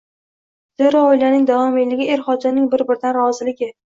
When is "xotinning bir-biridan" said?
2.29-3.15